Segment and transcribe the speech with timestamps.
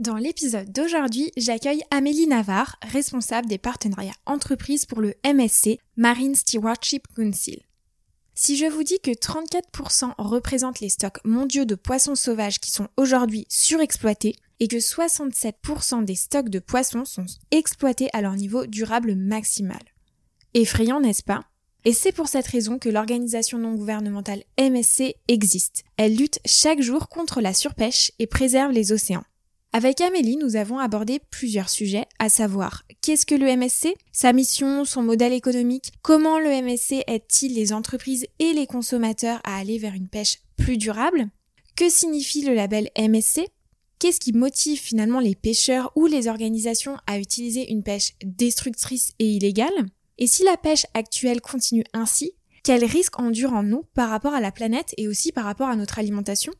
[0.00, 7.06] Dans l'épisode d'aujourd'hui, j'accueille Amélie Navarre, responsable des partenariats entreprises pour le MSC, Marine Stewardship
[7.14, 7.60] Council.
[8.34, 12.88] Si je vous dis que 34% représentent les stocks mondiaux de poissons sauvages qui sont
[12.96, 19.14] aujourd'hui surexploités et que 67% des stocks de poissons sont exploités à leur niveau durable
[19.14, 19.82] maximal.
[20.54, 21.44] Effrayant, n'est-ce pas?
[21.84, 25.84] Et c'est pour cette raison que l'organisation non gouvernementale MSC existe.
[25.98, 29.24] Elle lutte chaque jour contre la surpêche et préserve les océans.
[29.72, 34.84] Avec Amélie, nous avons abordé plusieurs sujets, à savoir qu'est-ce que le MSC, sa mission,
[34.84, 39.94] son modèle économique, comment le MSC aide-t-il les entreprises et les consommateurs à aller vers
[39.94, 41.28] une pêche plus durable,
[41.76, 43.46] que signifie le label MSC,
[44.00, 49.30] qu'est-ce qui motive finalement les pêcheurs ou les organisations à utiliser une pêche destructrice et
[49.30, 49.86] illégale,
[50.18, 52.32] et si la pêche actuelle continue ainsi,
[52.64, 56.52] quels risques endurons-nous par rapport à la planète et aussi par rapport à notre alimentation?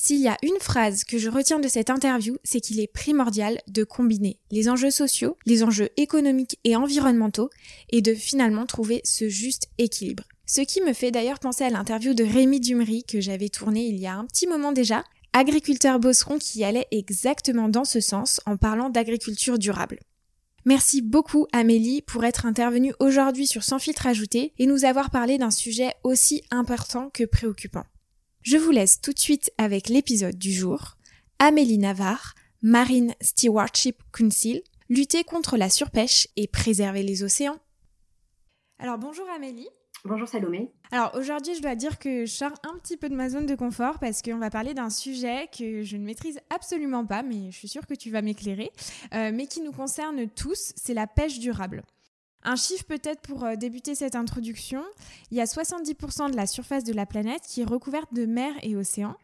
[0.00, 3.60] S'il y a une phrase que je retiens de cette interview, c'est qu'il est primordial
[3.66, 7.50] de combiner les enjeux sociaux, les enjeux économiques et environnementaux
[7.90, 10.22] et de finalement trouver ce juste équilibre.
[10.46, 13.96] Ce qui me fait d'ailleurs penser à l'interview de Rémi Dumery que j'avais tourné il
[13.96, 18.56] y a un petit moment déjà, agriculteur bosseron qui allait exactement dans ce sens en
[18.56, 19.98] parlant d'agriculture durable.
[20.64, 25.38] Merci beaucoup Amélie pour être intervenue aujourd'hui sur Sans filtre ajouté et nous avoir parlé
[25.38, 27.84] d'un sujet aussi important que préoccupant.
[28.42, 30.96] Je vous laisse tout de suite avec l'épisode du jour.
[31.38, 37.58] Amélie Navarre, Marine Stewardship Council, lutter contre la surpêche et préserver les océans.
[38.78, 39.68] Alors bonjour Amélie.
[40.04, 40.72] Bonjour Salomé.
[40.92, 43.56] Alors aujourd'hui, je dois dire que je sors un petit peu de ma zone de
[43.56, 47.56] confort parce qu'on va parler d'un sujet que je ne maîtrise absolument pas, mais je
[47.56, 48.70] suis sûre que tu vas m'éclairer,
[49.14, 51.82] euh, mais qui nous concerne tous, c'est la pêche durable.
[52.44, 54.82] Un chiffre peut-être pour euh, débuter cette introduction,
[55.30, 58.54] il y a 70% de la surface de la planète qui est recouverte de mers
[58.62, 59.16] et océans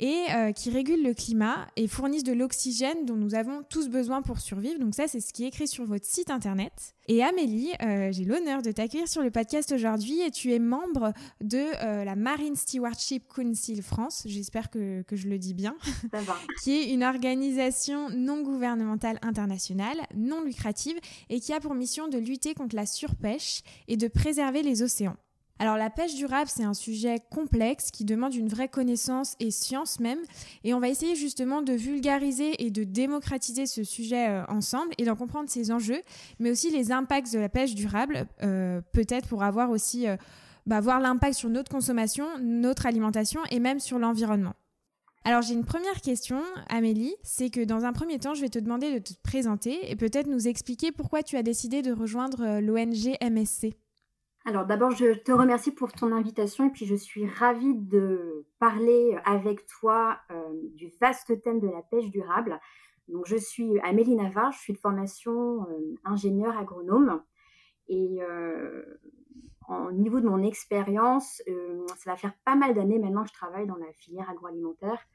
[0.00, 4.22] et euh, qui régulent le climat et fournissent de l'oxygène dont nous avons tous besoin
[4.22, 4.80] pour survivre.
[4.80, 6.72] Donc ça, c'est ce qui est écrit sur votre site internet.
[7.06, 11.12] Et Amélie, euh, j'ai l'honneur de t'accueillir sur le podcast aujourd'hui et tu es membre
[11.42, 15.76] de euh, la Marine Stewardship Council France, j'espère que, que, je le dis bien,
[16.62, 20.96] qui est une organisation non gouvernementale internationale, non lucrative
[21.28, 25.16] et qui a pour mission de lutter contre la surpêche et de préserver les océans.
[25.60, 30.00] Alors la pêche durable, c'est un sujet complexe qui demande une vraie connaissance et science
[30.00, 30.20] même.
[30.64, 35.04] Et on va essayer justement de vulgariser et de démocratiser ce sujet euh, ensemble et
[35.04, 36.00] d'en comprendre ses enjeux,
[36.38, 40.16] mais aussi les impacts de la pêche durable, euh, peut-être pour avoir aussi, euh,
[40.64, 44.54] bah, voir l'impact sur notre consommation, notre alimentation et même sur l'environnement.
[45.26, 46.40] Alors j'ai une première question,
[46.70, 49.94] Amélie, c'est que dans un premier temps, je vais te demander de te présenter et
[49.94, 53.76] peut-être nous expliquer pourquoi tu as décidé de rejoindre l'ONG MSC.
[54.46, 59.18] Alors d'abord, je te remercie pour ton invitation et puis je suis ravie de parler
[59.24, 60.34] avec toi euh,
[60.74, 62.58] du vaste thème de la pêche durable.
[63.08, 67.22] Donc je suis Amélie Navarre, je suis de formation euh, ingénieur agronome
[67.88, 68.82] et euh,
[69.68, 71.42] au niveau de mon expérience,
[71.96, 75.06] ça va faire pas mal d'années maintenant que je travaille dans la filière agroalimentaire.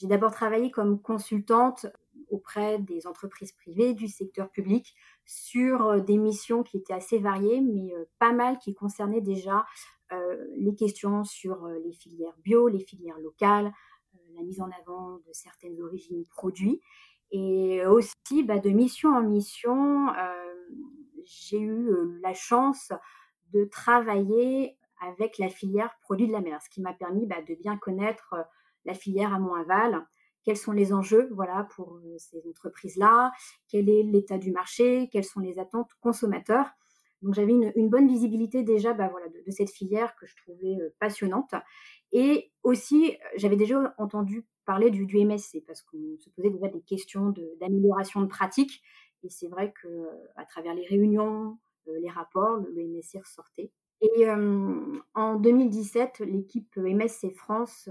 [0.00, 1.84] J'ai d'abord travaillé comme consultante
[2.30, 4.94] auprès des entreprises privées, du secteur public,
[5.26, 9.66] sur euh, des missions qui étaient assez variées, mais euh, pas mal qui concernaient déjà
[10.12, 13.72] euh, les questions sur les filières bio, les filières locales,
[14.34, 16.80] la mise en avant de certaines origines produits.
[17.30, 20.08] Et aussi, bah, de mission en mission,
[21.24, 21.90] j'ai eu
[22.22, 22.92] la chance
[23.52, 27.54] de travailler avec la filière produits de la mer, ce qui m'a permis bah, de
[27.54, 28.34] bien connaître
[28.90, 30.04] la filière amont-aval,
[30.44, 33.32] quels sont les enjeux voilà, pour euh, ces entreprises-là,
[33.68, 36.66] quel est l'état du marché, quelles sont les attentes consommateurs?
[37.22, 40.94] Donc j'avais une, bonne visibilité déjà bah, voilà, de, cette filière que je trouvais euh,
[40.98, 41.54] passionnante.
[42.12, 47.34] Et aussi, j'avais déjà entendu parler du, du MSC parce qu'on se posait des questions
[47.60, 48.82] d'amélioration de, pratique.
[49.22, 51.58] Et c'est vrai que à travers les réunions,
[51.88, 53.70] euh, les rapports, le, MSC ressortait.
[54.02, 54.26] Et
[55.14, 57.90] en 2017, l'équipe MSC France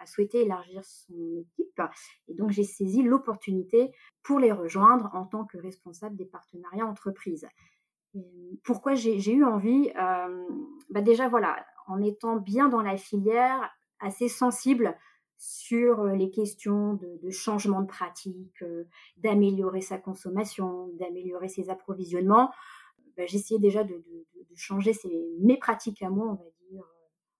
[0.00, 1.80] a souhaité élargir son équipe.
[2.28, 3.92] Et donc, j'ai saisi l'opportunité
[4.22, 7.46] pour les rejoindre en tant que responsable des partenariats entreprises.
[8.64, 9.92] pourquoi j'ai eu envie
[10.90, 13.70] bah Déjà, voilà, en étant bien dans la filière,
[14.00, 14.96] assez sensible
[15.36, 18.64] sur les questions de, changement de pratique,
[19.18, 22.50] d'améliorer sa consommation, d'améliorer ses approvisionnements.
[23.16, 24.02] Bah, j'essayais déjà de,
[24.56, 24.92] changer
[25.40, 26.84] mes pratiques à moi, on va dire,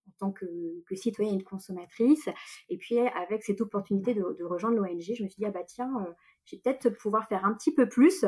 [0.08, 0.46] en tant que,
[0.94, 2.28] citoyenne et consommatrice.
[2.68, 5.92] Et puis, avec cette opportunité de, rejoindre l'ONG, je me suis dit, ah bah tiens,
[6.44, 8.24] je vais peut-être pouvoir faire un petit peu plus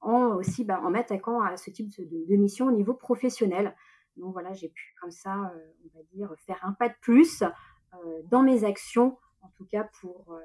[0.00, 3.74] en aussi bah, en m'attaquant à ce type de, mission au niveau professionnel.
[4.16, 5.52] Donc voilà, j'ai pu comme ça,
[5.84, 7.42] on va dire, faire un pas de plus
[8.30, 10.38] dans mes actions, en tout cas pour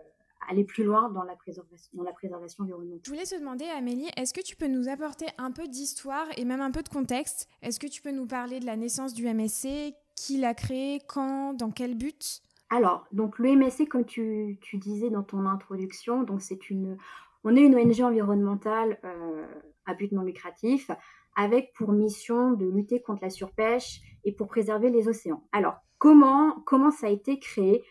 [0.47, 3.01] aller plus loin dans la préservation, dans la préservation environnementale.
[3.03, 6.45] Je voulais te demander, Amélie, est-ce que tu peux nous apporter un peu d'histoire et
[6.45, 7.47] même un peu de contexte?
[7.61, 10.99] Est-ce que tu peux nous parler de la naissance du MSC Qui l'a créé?
[11.07, 11.53] Quand?
[11.53, 12.41] Dans quel but?
[12.69, 16.97] Alors, donc le MSC, comme tu, tu, disais dans ton introduction, donc c'est une,
[17.43, 19.45] on est une ONG environnementale euh,
[19.85, 20.91] à but non lucratif
[21.35, 25.43] avec pour mission de lutter contre la surpêche et pour préserver les océans.
[25.51, 27.83] Alors, comment, comment ça a été créé?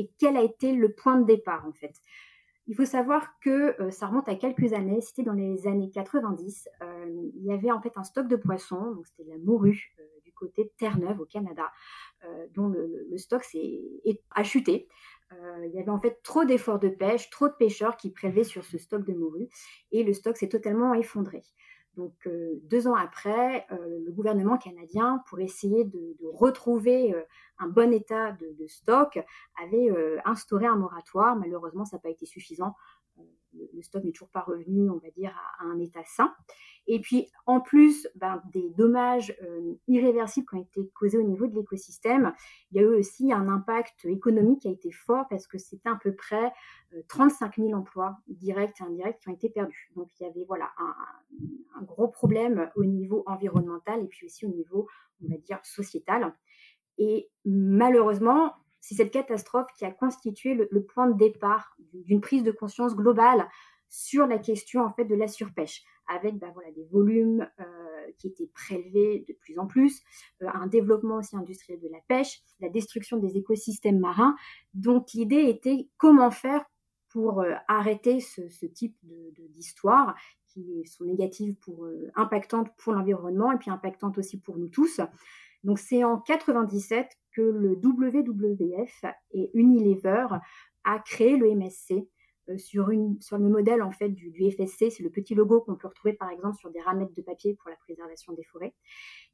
[0.00, 2.00] Et quel a été le point de départ en fait?
[2.66, 6.68] Il faut savoir que euh, ça remonte à quelques années, c'était dans les années 90.
[6.82, 10.04] Euh, il y avait en fait un stock de poissons, donc c'était la morue euh,
[10.24, 11.70] du côté Terre-Neuve au Canada,
[12.54, 13.42] dont le, stock
[14.30, 14.88] a chuté.
[15.32, 18.64] il y avait en fait trop d'efforts de pêche, trop de pêcheurs qui prélevaient sur
[18.64, 19.48] ce stock de morue
[19.90, 21.42] et le stock s'est totalement effondré.
[21.96, 27.22] Donc euh, deux ans après, euh, le gouvernement canadien, pour essayer de, retrouver euh,
[27.58, 29.18] un bon état de, stock,
[29.62, 29.90] avait
[30.24, 31.36] instauré un moratoire.
[31.36, 32.74] Malheureusement, ça n'a pas été suffisant
[33.52, 36.34] le stock n'est toujours pas revenu, on va dire, à, un état sain.
[36.86, 41.46] Et puis, en plus ben, des dommages euh, irréversibles qui ont été causés au niveau
[41.46, 42.32] de l'écosystème,
[42.70, 45.88] il y a eu aussi un impact économique qui a été fort parce que c'était
[45.88, 46.52] à peu près
[47.08, 49.90] 35 euh, 000 emplois directs et indirects qui ont été perdus.
[49.96, 50.94] Donc, il y avait voilà un,
[51.78, 54.88] un gros problème au niveau environnemental et puis aussi au niveau,
[55.22, 56.34] on va dire, sociétal.
[56.98, 62.50] Et malheureusement, c'est cette catastrophe qui a constitué le, point de départ d'une prise de
[62.50, 63.46] conscience globale
[63.88, 68.28] sur la question en fait de la surpêche, avec bah, voilà, des volumes euh, qui
[68.28, 70.00] étaient prélevés de plus en plus,
[70.42, 74.36] euh, un développement aussi industriel de la pêche, la destruction des écosystèmes marins.
[74.74, 76.64] Donc l'idée était comment faire
[77.08, 78.96] pour euh, arrêter ce, type
[79.50, 80.14] d'histoire
[80.46, 81.86] qui sont négatives pour
[82.16, 85.00] impactantes pour l'environnement et puis impactantes aussi pour nous tous.
[85.62, 90.26] Donc c'est en 97 que le WWF et Unilever
[90.84, 92.08] a créé le MSC
[92.48, 96.14] euh, sur, le modèle en fait du, FSC, c'est le petit logo qu'on peut retrouver
[96.14, 98.74] par exemple sur des ramettes de papier pour la préservation des forêts.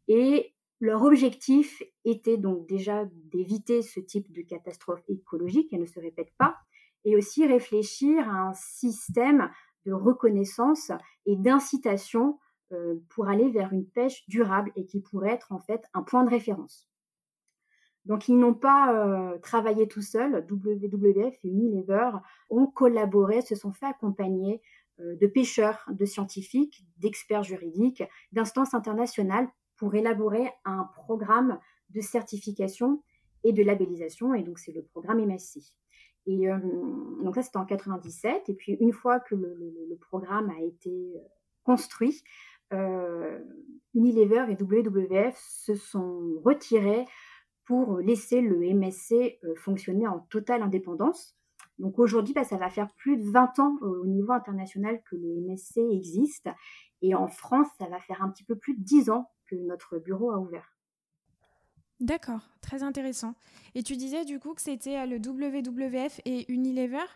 [0.08, 6.00] Et leur objectif était donc déjà d'éviter ce type de catastrophe écologique, qu'elle ne se
[6.00, 6.56] répète pas,
[7.04, 9.50] et aussi réfléchir à un système
[9.86, 10.90] de reconnaissance
[11.24, 12.38] et d'incitation
[12.72, 16.24] euh, pour aller vers une pêche durable et qui pourrait être en fait un point
[16.24, 16.90] de référence.
[18.06, 22.10] Donc ils n'ont pas euh, travaillé tout seuls, WWF et Unilever
[22.50, 24.62] ont collaboré, se sont fait accompagner
[25.00, 31.58] euh, de pêcheurs, de scientifiques, d'experts juridiques, d'instances internationales pour élaborer un programme
[31.90, 33.02] de certification
[33.44, 35.60] et de labellisation, et donc c'est le programme MSC.
[36.28, 36.48] Et
[37.22, 41.14] donc ça c'était en 97, et puis une fois que le, programme a été
[41.62, 42.24] construit,
[42.72, 43.38] euh,
[43.94, 47.06] Unilever et WWF se sont retirés
[47.66, 51.36] pour laisser le MSC euh, fonctionner en totale indépendance.
[51.78, 55.40] Donc aujourd'hui, bah, ça va faire plus de 20 ans au niveau international que le
[55.42, 56.48] MSC existe.
[57.02, 59.98] Et en France, ça va faire un petit peu plus de 10 ans que notre
[59.98, 60.76] bureau a ouvert.
[62.00, 63.34] D'accord, très intéressant.
[63.74, 67.06] Et tu disais du coup que c'était euh, le WWF et Unilever.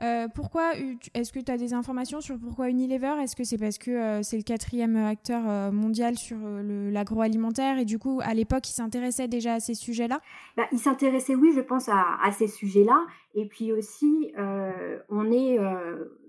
[0.00, 0.72] Euh, pourquoi
[1.14, 3.14] Est-ce que tu as des informations sur pourquoi Unilever?
[3.22, 7.78] Est-ce que c'est parce que euh, c'est le quatrième acteur mondial sur l'agroalimentaire?
[7.78, 10.20] Et du coup à l'époque il s'intéressait déjà à ces sujets-là?
[10.56, 13.06] Bah, Il s'intéressait, oui, je pense à, ces sujets-là.
[13.34, 15.58] Et puis aussi, on est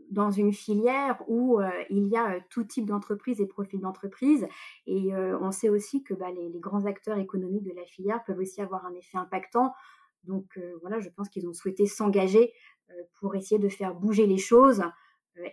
[0.09, 4.47] dans une filière où euh, il y a euh, tout type d'entreprise et profil d'entreprise.
[4.87, 8.39] Et euh, on sait aussi que bah, les, grands acteurs économiques de la filière peuvent
[8.39, 9.73] aussi avoir un effet impactant.
[10.25, 12.51] Donc voilà, je pense qu'ils ont souhaité s'engager
[13.19, 14.83] pour essayer de faire bouger les choses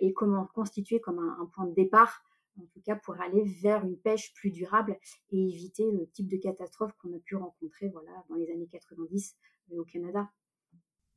[0.00, 2.22] et comment constituer comme un, point de départ,
[2.58, 4.98] en tout cas pour aller vers une pêche plus durable
[5.30, 9.36] et éviter le type de catastrophe qu'on a pu rencontrer voilà, dans les années 90
[9.76, 10.30] au Canada.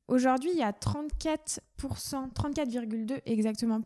[0.09, 1.59] Aujourd'hui, il y a 34%,
[2.33, 3.79] 34,2 exactement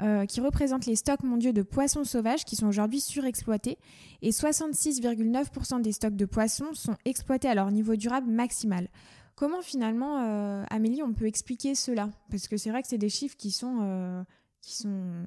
[0.00, 3.76] euh, qui représentent les stocks mondiaux de poissons sauvages qui sont aujourd'hui surexploités
[4.22, 8.88] et 66,9% des stocks de poissons sont exploités à leur niveau durable maximal.
[9.36, 12.08] Comment finalement, euh, Amélie, on peut expliquer cela?
[12.30, 14.22] Parce que c'est vrai que c'est des chiffres qui sont, euh,
[14.62, 15.26] qui sont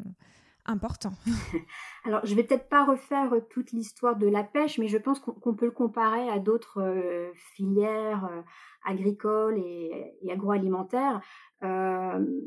[0.65, 1.13] importants.
[2.05, 5.53] Alors, je vais peut-être pas refaire toute l'histoire de la pêche, mais je pense qu'on
[5.53, 8.27] peut le comparer à d'autres euh, filières
[8.83, 11.21] agricoles et, agroalimentaires.
[11.61, 12.41] le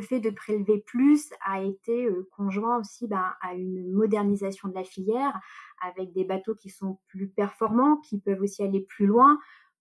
[0.00, 5.38] fait de prélever plus a été conjoint aussi ben, à une modernisation de la filière
[5.82, 9.38] avec des bateaux qui sont plus performants, qui peuvent aussi aller plus loin,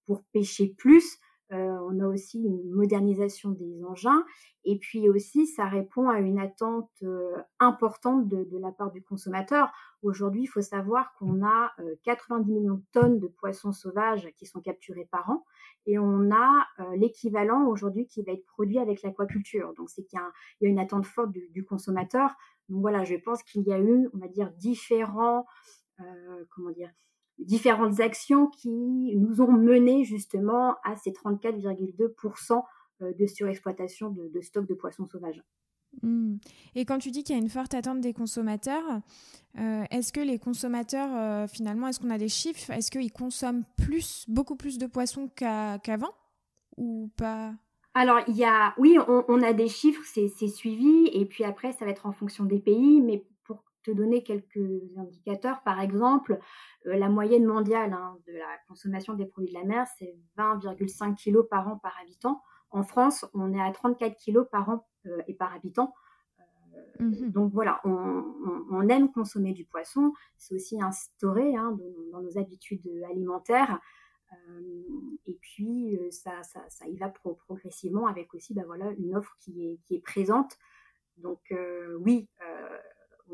[0.08, 1.20] pour pêcher plus.
[1.54, 4.26] Euh, on a aussi une modernisation des engins
[4.66, 9.72] et puis aussi ça répond à une attente euh, importante de, la part du consommateur.
[10.02, 11.72] Aujourd'hui, il faut savoir qu'on a
[12.04, 15.46] 90 euh, millions de tonnes de poissons sauvages qui sont capturés par an
[15.86, 19.74] et on a l'équivalent aujourd'hui qui va être produit avec l'aquaculture.
[19.76, 20.20] Donc c'est qu'il
[20.62, 22.32] y, a une attente forte du, du, consommateur.
[22.68, 25.46] Donc voilà, je pense qu'il y a eu, on va dire, différents,
[26.50, 26.92] comment dire,
[27.40, 32.64] différentes actions qui nous ont mené justement à ces 34,2%
[33.02, 35.44] euh, de surexploitation de, de stocks de poissons sauvages.
[36.02, 36.38] Hmm.
[36.76, 38.84] Et quand tu dis qu'il y a une forte attente des consommateurs,
[39.58, 42.72] euh, est-ce que les consommateurs, euh, finalement, est-ce qu'on a des chiffres?
[42.72, 46.12] Est-ce qu'ils consomment plus, beaucoup plus de poissons qu'avant?
[46.76, 47.54] Ou pas?
[47.94, 51.72] Alors, il y a, oui, on, on a des chiffres, c'est suivi, et puis après,
[51.72, 53.26] ça va être en fonction des pays, mais
[53.92, 55.62] donner quelques indicateurs.
[55.64, 56.40] Par exemple,
[56.86, 61.16] euh, la moyenne mondiale hein, de la consommation des produits de la mer, c'est 20,5
[61.16, 62.42] kg par an par habitant.
[62.70, 65.94] En France, on est à 34 kg par an euh, et par habitant.
[67.00, 70.14] Euh, mmh donc voilà, on, aime consommer du poisson.
[70.38, 71.78] C'est aussi instauré hein,
[72.12, 73.80] dans, nos habitudes alimentaires.
[75.26, 79.66] et puis, ça, ça, ça, y va progressivement avec aussi bah, voilà, une offre qui
[79.66, 80.58] est, qui est présente.
[81.18, 81.54] Donc
[82.00, 82.30] oui,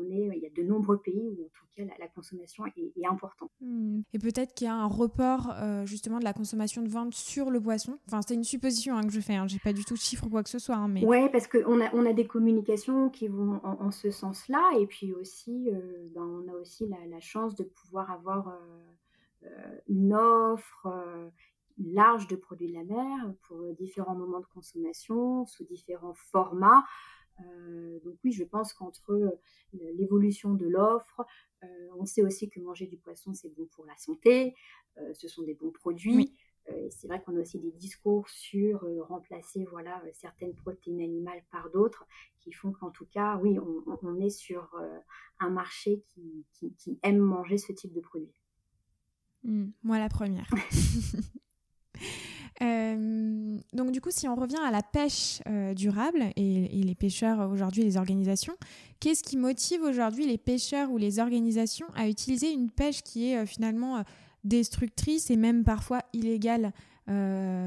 [0.02, 3.50] il y a de nombreux pays où en tout cas la, consommation est, importante.
[3.60, 4.00] Hmm.
[4.12, 7.50] Et peut-être qu'il y a un report euh, justement de la consommation de viande sur
[7.50, 7.98] le poisson.
[8.06, 9.34] Enfin, c'est une supposition hein, que je fais.
[9.34, 9.46] Hein.
[9.46, 10.76] J'ai pas du tout de chiffre ou quoi que ce soit.
[10.76, 11.04] Hein, mais...
[11.04, 14.72] Ouais, parce qu'on a, on a des communications qui vont en, ce sens-là.
[14.78, 18.48] Et puis aussi, euh, ben, on a aussi la, chance de pouvoir avoir
[19.42, 19.48] euh,
[19.88, 20.88] une offre
[21.78, 26.84] large de produits de la mer pour différents moments de consommation, sous différents formats.
[27.40, 29.30] Euh, donc oui, je pense qu'entre euh,
[29.96, 31.24] l'évolution de l'offre,
[31.62, 31.66] euh,
[31.98, 34.54] on sait aussi que manger du poisson, c'est bon pour la santé,
[35.12, 36.36] ce sont des bons produits.
[36.88, 42.06] c'est vrai qu'on a aussi des discours sur remplacer voilà certaines protéines animales par d'autres
[42.38, 44.72] qui font qu'en tout cas, oui, on, est sur
[45.40, 48.40] un marché qui, aime manger ce type de produit.
[49.42, 50.48] Mmh, moi la première.
[52.62, 57.50] Euh, donc du coup, si on revient à la pêche euh, durable et, les pêcheurs
[57.50, 58.54] aujourd'hui, les organisations,
[59.00, 63.38] qu'est-ce qui motive aujourd'hui les pêcheurs ou les organisations à utiliser une pêche qui est
[63.38, 64.04] euh, finalement
[64.44, 66.72] destructrice et même parfois illégale,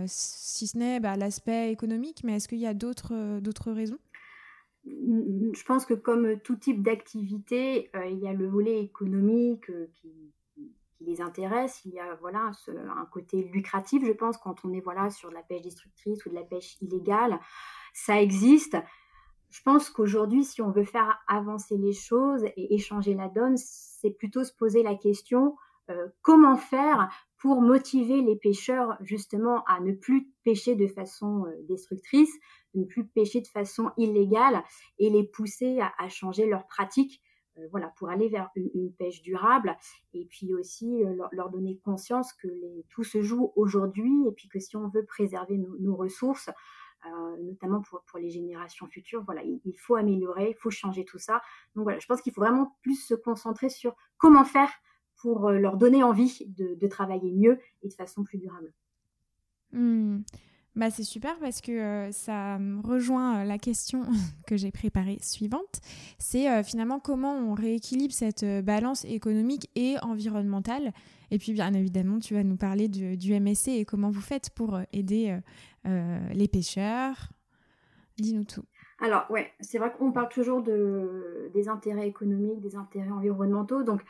[0.07, 3.99] si ce n'est bah, l'aspect économique, mais est-ce qu'il y a d'autres d'autres raisons?
[4.85, 10.11] Je pense que comme tout type d'activité, il y a le volet économique qui,
[10.97, 11.81] qui les intéresse.
[11.85, 15.35] Il y a voilà un côté lucratif, je pense, quand on est voilà sur de
[15.35, 17.39] la pêche destructrice ou de la pêche illégale.
[17.93, 18.77] Ça existe.
[19.49, 24.11] Je pense qu'aujourd'hui, si on veut faire avancer les choses et échanger la donne, c'est
[24.11, 25.55] plutôt se poser la question
[25.89, 31.51] euh, comment faire pour motiver les pêcheurs justement à ne plus pêcher de façon euh,
[31.69, 32.33] destructrice,
[32.73, 34.63] de ne plus pêcher de façon illégale
[34.99, 37.21] et les pousser à, à changer leurs pratiques
[37.71, 39.75] voilà, pour aller vers une, pêche durable
[40.13, 42.47] et puis aussi euh, leur, donner conscience que
[42.89, 46.49] tout se joue aujourd'hui et puis que si on veut préserver nos, ressources,
[47.05, 51.41] euh, notamment pour, les générations futures, voilà, il, faut améliorer, il faut changer tout ça.
[51.75, 54.71] Donc voilà, je pense qu'il faut vraiment plus se concentrer sur comment faire
[55.15, 58.73] pour leur donner envie de, travailler mieux et de façon plus durable.
[59.71, 60.21] Mmh.
[60.77, 64.03] Bah, c'est super parce que euh, ça rejoint euh, la question
[64.47, 65.81] que j'ai préparée suivante.
[66.19, 70.93] C'est euh, finalement comment on rééquilibre cette balance économique et environnementale.
[71.31, 74.79] Et puis bien évidemment, tu vas nous parler du, MSC et comment vous faites pour
[74.93, 75.37] aider
[75.83, 77.31] les pêcheurs.
[78.17, 78.63] Dis-nous tout.
[78.99, 83.83] Alors ouais, c'est vrai qu'on parle toujours de, des intérêts économiques, des intérêts environnementaux.
[83.83, 84.01] Donc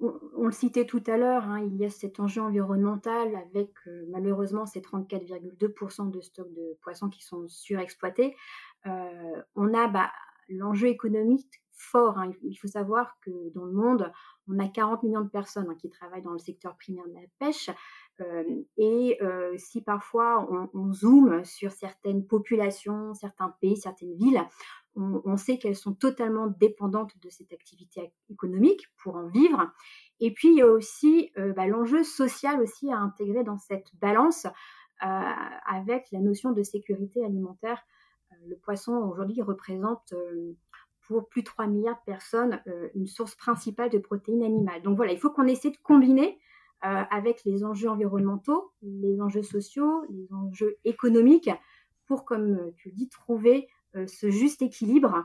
[0.00, 4.06] on, le citait tout à l'heure, hein, il y a cet enjeu environnemental avec euh,
[4.10, 8.36] malheureusement ces 34,2% de stocks de poissons qui sont surexploités.
[8.86, 10.10] Euh, on a bah,
[10.48, 12.18] l'enjeu économique fort.
[12.18, 12.32] Hein.
[12.42, 14.12] Il faut savoir que dans le monde,
[14.48, 17.26] on a 40 millions de personnes hein, qui travaillent dans le secteur primaire de la
[17.38, 17.70] pêche.
[18.76, 19.18] et
[19.56, 24.46] si parfois on, zoome sur certaines populations, certains pays, certaines villes,
[24.96, 29.70] on, sait qu'elles sont totalement dépendantes de cette activité économique pour en vivre.
[30.18, 34.46] Et puis il y a aussi bah, l'enjeu social aussi à intégrer dans cette balance
[34.98, 37.82] avec la notion de sécurité alimentaire.
[38.46, 40.12] le poisson aujourd'hui représente
[41.06, 42.60] pour plus de 3 milliards de personnes
[42.94, 44.82] une source principale de protéines animales.
[44.82, 46.38] Donc voilà, il faut qu'on essaie de combiner
[46.82, 51.50] euh, avec les enjeux environnementaux, les enjeux sociaux, les enjeux économiques,
[52.06, 55.24] pour, comme euh, tu le dis, trouver euh, ce juste équilibre.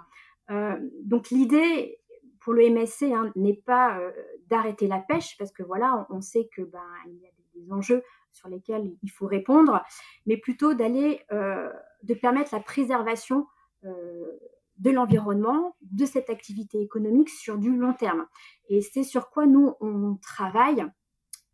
[1.04, 2.00] donc l'idée
[2.40, 4.00] pour le MSC hein, n'est pas
[4.48, 8.04] d'arrêter la pêche, parce que voilà, on, sait que ben il y a des, enjeux
[8.32, 9.84] sur lesquels il faut répondre,
[10.26, 13.48] mais plutôt d'aller, de permettre la préservation
[13.84, 18.28] de l'environnement, de cette activité économique sur du long terme.
[18.70, 20.86] Et c'est sur quoi nous, on travaille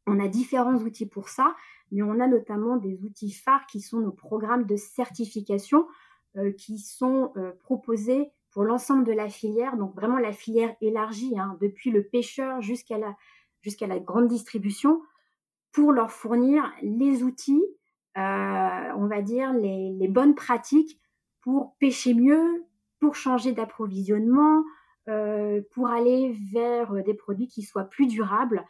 [0.08, 1.56] on a différents outils pour ça,
[1.92, 5.88] mais on a notamment des outils phares qui sont nos programmes de certification euh,
[6.58, 11.58] qui sont euh, proposés pour l'ensemble de la filière, donc vraiment la filière élargie, hein,
[11.62, 13.16] depuis le pêcheur jusqu'à la,
[13.62, 15.02] jusqu'à la grande distribution,
[15.72, 17.64] pour leur fournir les outils,
[18.18, 21.00] euh, on va dire les, bonnes pratiques
[21.42, 22.66] pour pêcher mieux,
[23.00, 24.64] pour changer d'approvisionnement,
[25.72, 28.64] pour aller vers des produits qui soient plus durables.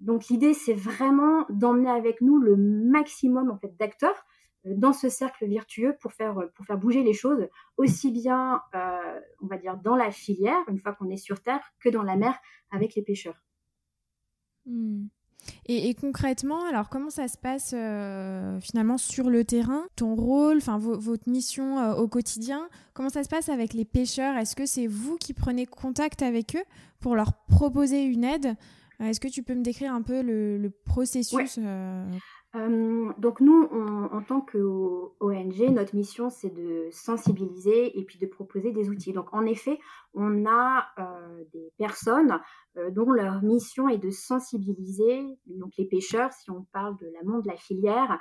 [0.00, 4.35] Donc l'idée, c'est vraiment d'emmener avec nous le maximum en fait d'acteurs euh,
[4.74, 9.46] dans ce cercle virtueux pour faire, pour faire bouger les choses, aussi bien, euh, on
[9.46, 12.36] va dire, dans la filière, une fois qu'on est sur Terre, que dans la mer
[12.70, 13.40] avec les pêcheurs.
[14.64, 15.06] Hmm.
[15.66, 19.84] Et, concrètement, alors comment ça se passe euh, finalement sur le terrain?
[19.94, 24.36] Ton rôle, enfin votre mission au quotidien, comment ça se passe avec les pêcheurs?
[24.36, 26.64] Est-ce que c'est vous qui prenez contact avec eux
[26.98, 28.56] pour leur proposer une aide?
[29.00, 32.06] Euh, est-ce que tu peux me décrire un peu le, processus euh?
[32.56, 33.68] Euh, donc nous,
[34.12, 39.12] en tant qu'ONG, notre mission, c'est de sensibiliser et puis de proposer des outils.
[39.12, 39.78] Donc en effet,
[40.14, 40.86] on a
[41.52, 42.40] des personnes
[42.90, 47.48] dont leur mission est de sensibiliser donc les pêcheurs, si on parle de l'amont de
[47.48, 48.18] la filière,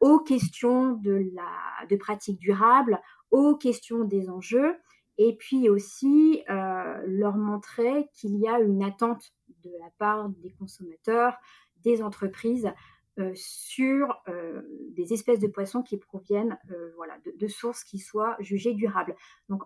[0.00, 3.00] aux questions de la de pratiques durables,
[3.30, 4.74] aux questions des enjeux,
[5.18, 9.32] et puis aussi leur montrer qu'il y a une attente
[9.64, 11.36] de la part des consommateurs,
[11.82, 12.70] des entreprises,
[13.18, 18.36] euh, sur euh, des espèces de poissons qui proviennent euh, voilà, de, sources qui soient
[18.40, 19.14] jugées durables.
[19.50, 19.64] Donc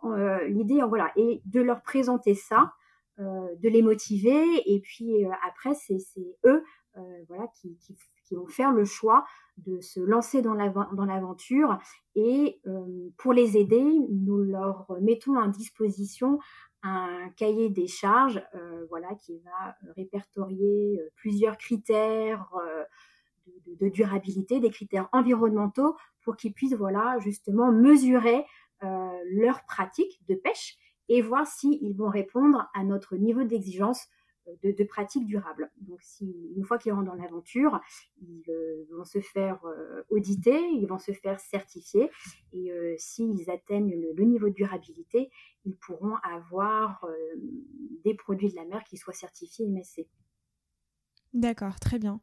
[0.49, 2.73] l'idée voilà, est de leur présenter ça,
[3.19, 5.99] de les motiver, et puis après, c'est
[6.45, 6.65] eux
[7.29, 7.79] voilà, qui,
[8.33, 9.25] vont faire le choix
[9.59, 11.79] de se lancer dans l'aventure.
[12.17, 12.61] Et
[13.17, 16.41] pour les aider, nous leur mettons à disposition
[16.83, 18.43] un cahier des charges
[18.89, 22.51] voilà, qui va répertorier plusieurs critères
[23.49, 28.45] euh, de, durabilité, des critères environnementaux pour qu'ils puissent voilà, justement mesurer
[29.31, 30.77] leurs pratiques de pêche
[31.09, 34.07] et voir s'ils vont répondre à notre niveau d'exigence
[34.63, 35.71] de, pratiques durables.
[35.81, 37.81] Donc, si, une fois qu'ils rentrent dans l'aventure,
[38.21, 42.11] ils euh, vont se faire euh, auditer, ils vont se faire certifier,
[42.53, 45.31] et euh, s'ils atteignent le, niveau de durabilité,
[45.65, 47.05] ils pourront avoir
[48.05, 50.07] des produits de la mer qui soient certifiés MSC.
[51.33, 52.21] D'accord, très bien.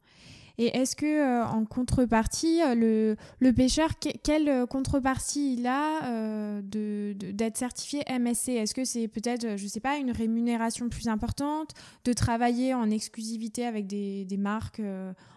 [0.56, 3.90] Et est-ce que euh, en contrepartie, euh, le, pêcheur,
[4.22, 9.80] quelle euh, contrepartie il a d'être certifié MSC Est-ce que c'est peut-être, je ne sais
[9.80, 11.72] pas, une rémunération plus importante,
[12.04, 14.82] de travailler en exclusivité avec des, des marques,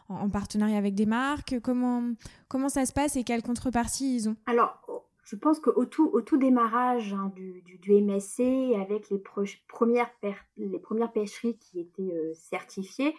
[0.09, 1.59] en, partenariat avec des marques?
[1.63, 2.03] Comment,
[2.47, 4.35] comment ça se passe et quelle contrepartie ils ont?
[4.45, 4.79] Alors,
[5.23, 9.21] je pense qu'au tout, au tout démarrage hein, du, du, MSC, avec les,
[9.67, 10.09] premières,
[10.57, 13.15] les premières pêcheries qui étaient certifiées,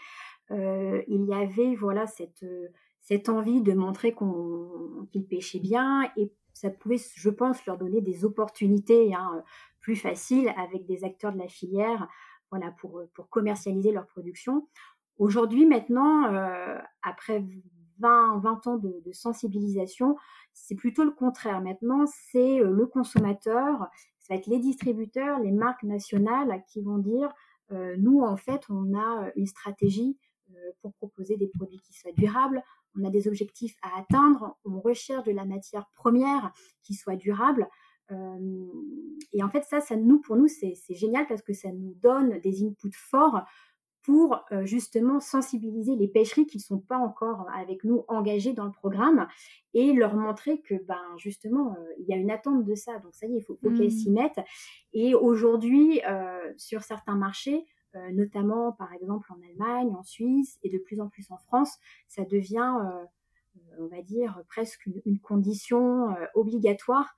[0.50, 2.68] euh, il y avait voilà cette, euh,
[3.00, 4.14] cette envie de montrer
[5.12, 9.44] qu'ils pêchaient bien et ça pouvait, je pense, leur donner des opportunités hein,
[9.80, 12.08] plus faciles avec des acteurs de la filière
[12.50, 14.66] voilà, pour, pour commercialiser leur production.
[15.18, 17.44] Aujourd'hui, maintenant, euh, après
[17.98, 20.16] 20, 20 ans de, sensibilisation,
[20.52, 21.60] c'est plutôt le contraire.
[21.60, 27.32] Maintenant, c'est le consommateur, ça va être les distributeurs, les marques nationales qui vont dire,
[27.72, 30.27] euh, nous, en fait, on a une stratégie euh,
[30.80, 32.62] pour proposer des produits qui soient durables.
[32.96, 34.56] On a des objectifs à atteindre.
[34.64, 37.68] On recherche de la matière première qui soit durable.
[38.10, 38.66] Euh,
[39.32, 42.38] et en fait, ça, ça nous, pour nous, c'est génial parce que ça nous donne
[42.40, 43.42] des inputs forts
[44.02, 48.64] pour euh, justement sensibiliser les pêcheries qui ne sont pas encore avec nous engagées dans
[48.64, 49.28] le programme
[49.74, 53.26] et leur montrer que ben justement il y a une attente de ça donc ça
[53.26, 53.90] y est il faut, qu'elles mmh.
[53.90, 54.40] s'y mettent
[54.94, 56.00] et aujourd'hui
[56.56, 57.66] sur certains marchés
[58.12, 62.24] notamment par exemple en Allemagne, en Suisse et de plus en plus en France, ça
[62.24, 62.74] devient,
[63.78, 67.16] on va dire, presque une, condition obligatoire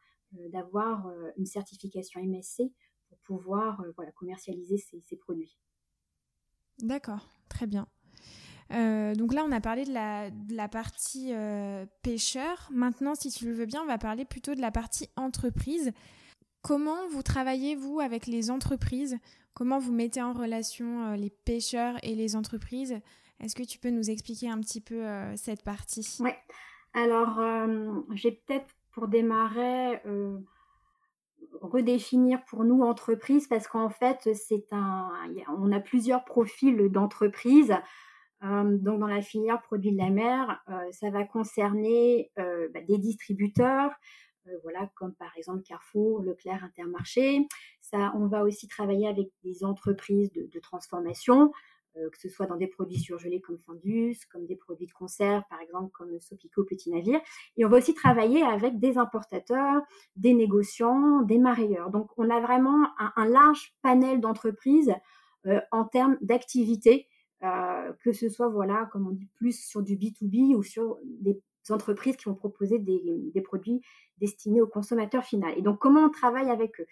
[0.52, 2.72] d'avoir une certification MSC
[3.09, 5.59] pour pouvoir voilà, commercialiser ces produits.
[6.83, 7.87] D'accord, très bien.
[8.72, 12.68] Euh, donc là, on a parlé de la, partie euh, pêcheur.
[12.72, 15.92] Maintenant, si tu le veux bien, on va parler plutôt de la partie entreprise.
[16.62, 19.16] Comment vous travaillez, vous, avec les entreprises?
[19.55, 22.99] Comment vous mettez en relation euh, les pêcheurs et les entreprises?
[23.41, 25.03] Est-ce que tu peux nous expliquer un petit peu
[25.35, 26.19] cette partie?
[26.21, 26.31] Oui.
[26.93, 27.41] Alors,
[28.13, 29.99] j'ai peut-être pour démarrer
[31.61, 35.11] redéfinir pour nous entreprise parce qu'en fait, c'est un,
[35.49, 37.75] on a plusieurs profils d'entreprise.
[38.43, 42.81] Euh, donc dans la filière produits de la mer, euh, ça va concerner euh, bah,
[42.81, 43.91] des distributeurs,
[44.62, 47.46] voilà comme par exemple Carrefour, Leclerc, Intermarché.
[47.81, 51.53] Ça, on va aussi travailler avec des entreprises de, transformation,
[51.94, 55.61] que ce soit dans des produits surgelés comme Findus, comme des produits de conserve, par
[55.61, 57.20] exemple comme Sopico Petit Navire.
[57.57, 59.83] Et on va aussi travailler avec des importateurs,
[60.16, 61.90] des négociants, des marailleurs.
[61.90, 64.94] Donc on a vraiment un, large panel d'entreprises
[65.72, 67.09] en termes d'activité
[67.42, 71.40] euh, que ce soit, voilà, comme on dit, plus sur du B2B ou sur des
[71.70, 73.83] entreprises qui vont proposer des, produits
[74.18, 75.53] destinés au consommateur final.
[75.57, 76.87] Et donc, comment on travaille avec eux?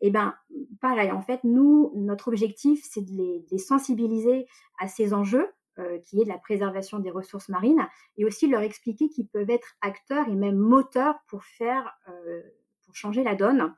[0.00, 0.34] Eh bien,
[0.80, 4.46] pareil, en fait, nous, notre objectif, c'est de les, sensibiliser
[4.78, 8.62] à ces enjeux, euh, qui est de la préservation des ressources marines, et aussi leur
[8.62, 12.42] expliquer qu'ils peuvent être acteurs et même moteurs pour faire, euh,
[12.84, 13.74] pour changer la donne.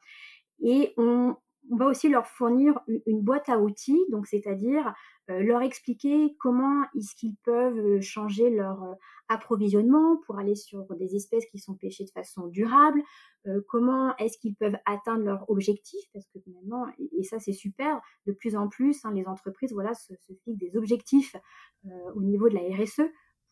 [0.60, 1.36] Et on,
[1.70, 4.94] on va aussi leur fournir une, boîte à outils, donc c'est-à-dire
[5.28, 8.94] leur expliquer comment est-ce qu'ils peuvent euh, changer leur euh,
[9.28, 13.02] approvisionnement pour aller sur des espèces qui sont pêchées de façon durable,
[13.68, 18.32] comment est-ce qu'ils peuvent atteindre leurs objectifs, parce que finalement, et, ça c'est super, de
[18.32, 21.36] plus en plus, hein, les entreprises voilà, se, se, fixent des objectifs
[22.14, 23.02] au niveau de la RSE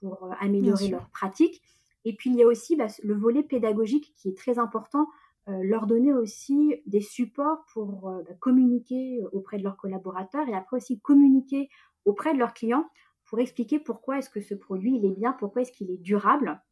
[0.00, 1.62] pour améliorer leurs pratiques.
[2.04, 5.06] Et puis il y a aussi bah, le volet pédagogique qui est très important euh,
[5.46, 10.78] leur donner aussi des supports pour euh, bah, communiquer auprès de leurs collaborateurs et après
[10.78, 11.68] aussi communiquer
[12.04, 12.88] auprès de leurs clients
[13.26, 16.62] pour expliquer pourquoi est-ce que ce produit est bien, pourquoi est-ce qu'il est durable.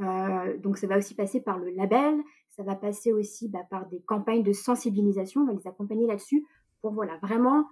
[0.00, 2.18] Euh, donc ça va aussi passer par le label,
[2.50, 6.46] ça va passer aussi bah, par des campagnes de sensibilisation, on va les accompagner là-dessus
[6.80, 7.66] pour voilà vraiment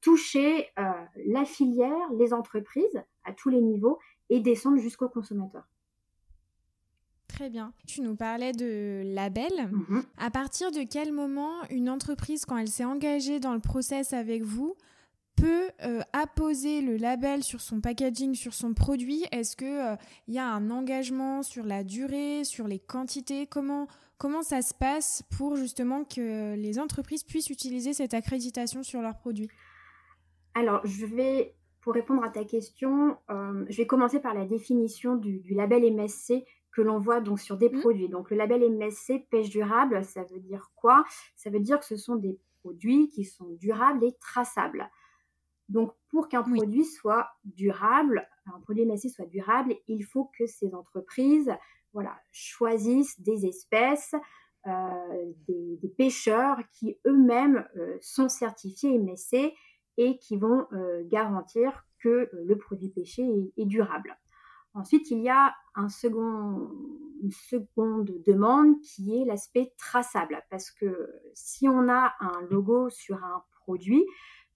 [0.00, 0.66] toucher
[1.26, 3.98] la filière, les entreprises à tous les niveaux
[4.30, 5.62] et descendre jusqu'au consommateur.
[7.38, 7.72] Très bien.
[7.86, 9.52] Tu nous parlais de label.
[9.70, 10.02] Mhm.
[10.16, 14.42] À partir de quel moment une entreprise, quand elle s'est engagée dans le process avec
[14.42, 14.74] vous,
[15.36, 19.22] peut euh, apposer le label sur son packaging, sur son produit?
[19.30, 19.94] Est-ce qu'il il euh,
[20.26, 23.46] y a un engagement sur la durée, sur les quantités?
[23.46, 29.00] Comment, comment ça se passe pour justement que les entreprises puissent utiliser cette accréditation sur
[29.00, 29.48] leurs produits?
[30.54, 35.14] Alors, je vais, pour répondre à ta question, euh, je vais commencer par la définition
[35.14, 37.80] du, du label MSC que l'on voit donc sur des mmh.
[37.80, 38.08] produits.
[38.08, 41.04] Donc le label MSC pêche durable, ça veut dire quoi?
[41.36, 44.88] Ça veut dire que ce sont des produits qui sont durables et traçables.
[45.68, 50.74] Donc pour qu'un produit soit durable, un produit MSC soit durable, il faut que ces
[50.74, 51.52] entreprises
[51.92, 54.14] voilà, choisissent des espèces,
[54.66, 59.52] euh, des, pêcheurs qui eux-mêmes euh, sont certifiés MSC
[59.96, 63.26] et qui vont euh, garantir que le produit pêché
[63.56, 64.16] est durable.
[64.74, 66.70] Ensuite, il y a une seconde
[68.26, 70.40] demande qui est l'aspect traçable.
[70.50, 74.04] Parce que si on a un logo sur un produit,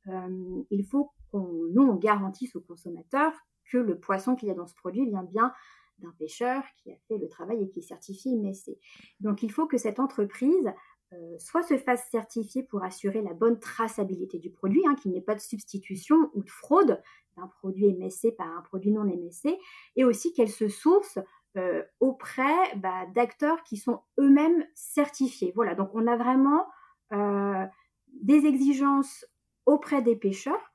[0.08, 3.32] euh, il faut qu'on nous on garantisse au consommateur
[3.64, 5.52] que le poisson qu'il y a dans ce produit vient bien
[5.98, 8.78] d'un pêcheur qui a fait le travail et qui est certifié MSC.
[9.20, 10.72] Donc il faut que cette entreprise
[11.12, 15.18] euh, soit se fasse certifier pour assurer la bonne traçabilité du produit, hein, qu'il n'y
[15.18, 17.02] ait pas de substitution ou de fraude
[17.36, 19.58] d'un produit MSC par un produit non MSC,
[19.96, 21.18] et aussi qu'elle se source
[21.56, 25.52] euh, auprès bah, d'acteurs qui sont eux-mêmes certifiés.
[25.54, 26.66] Voilà, donc on a vraiment
[27.12, 27.66] euh,
[28.08, 29.26] des exigences
[29.66, 30.72] auprès des pêcheurs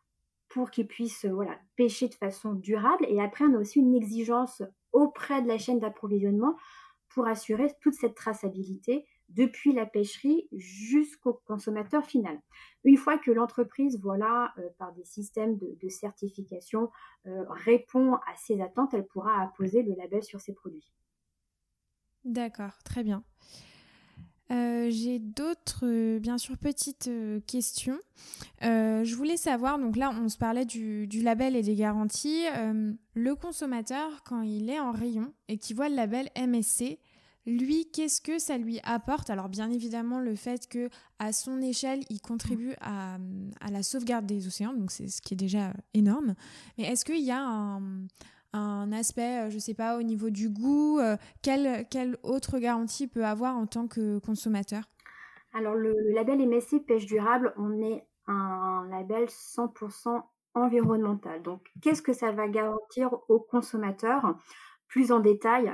[0.49, 4.61] pour qu'ils puissent voilà, pêcher de façon durable, et après on a aussi une exigence
[4.93, 6.55] auprès de la chaîne d'approvisionnement
[7.09, 12.39] pour assurer toute cette traçabilité depuis la pêcherie jusqu'au consommateur final.
[12.83, 16.89] Une fois que l'entreprise, voilà, euh, par des systèmes de, certification,
[17.25, 20.91] euh, répond à ces attentes, elle pourra apposer le label sur ses produits.
[22.23, 23.23] D'accord, très bien.
[24.49, 27.09] Euh, j'ai d'autres, bien sûr, petites
[27.45, 27.99] questions.
[28.61, 32.45] je voulais savoir, donc là, on se parlait du, du label et des garanties.
[33.13, 36.97] le consommateur, quand il est en rayon et qu'il voit le label MSC,
[37.47, 39.29] lui, qu'est-ce que ça lui apporte?
[39.29, 43.17] Alors bien évidemment le fait que à son échelle, il contribue à,
[43.71, 46.35] la sauvegarde des océans, donc c'est ce qui est déjà énorme.
[46.77, 50.99] Mais est-ce qu'il y a un, aspect, je ne sais pas, au niveau du goût,
[51.41, 54.83] quelle, quelle autre garantie peut avoir en tant que consommateur?
[55.53, 60.21] Alors le, le label MSC pêche durable, on est un label 100%
[60.53, 61.41] environnemental.
[61.41, 64.35] Donc, qu'est-ce que ça va garantir aux consommateurs?
[64.87, 65.73] Plus en détail euh,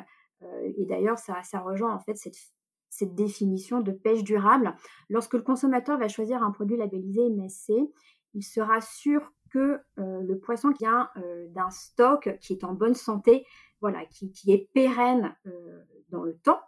[0.78, 4.76] Et d'ailleurs, ça, rejoint en fait cette, définition de pêche durable.
[5.10, 7.74] Lorsque le consommateur va choisir un produit labellisé MSC,
[8.36, 12.94] il sera sûr que euh, le poisson vient euh, d'un stock qui est en bonne
[12.94, 13.46] santé,
[13.82, 15.36] voilà, qui, est pérenne
[16.10, 16.62] dans le temps.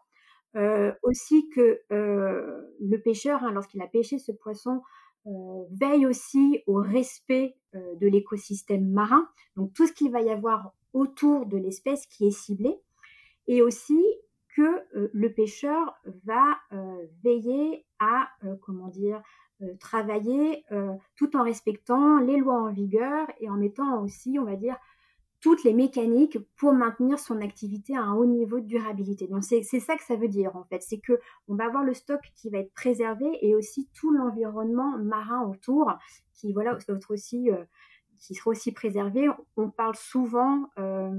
[1.04, 4.82] aussi que le pêcheur, hein, lorsqu'il a pêché ce poisson,
[5.72, 10.74] veille aussi au respect euh, de l'écosystème marin, donc tout ce qu'il va y avoir
[10.94, 12.80] autour de l'espèce qui est ciblée,
[13.48, 14.04] et aussi
[14.56, 14.62] que
[14.96, 18.30] euh, le pêcheur va euh, veiller à,
[18.62, 19.22] comment dire,
[19.80, 20.66] travailler
[21.16, 24.76] tout en respectant les lois en vigueur et en mettant aussi, on va dire,
[25.46, 29.28] toutes les mécaniques pour maintenir son activité à un haut niveau de durabilité.
[29.28, 31.94] Donc c'est ça que ça veut dire en fait, c'est que on va avoir le
[31.94, 35.94] stock qui va être préservé et aussi tout l'environnement marin autour
[36.34, 36.76] qui voilà
[37.10, 37.64] aussi euh,
[38.26, 39.28] qui sera aussi préservé.
[39.58, 41.10] On parle souvent euh,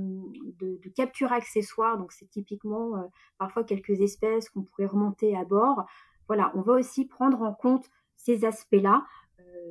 [0.59, 3.03] de, capture accessoire, donc c'est typiquement euh,
[3.39, 5.85] parfois quelques espèces qu'on pourrait remonter à bord.
[6.27, 9.05] Voilà, on va aussi prendre en compte ces aspects-là.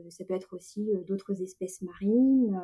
[0.10, 2.62] ça peut être aussi d'autres espèces marines.